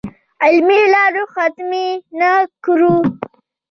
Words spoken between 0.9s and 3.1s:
لارو ختمې نه کړو.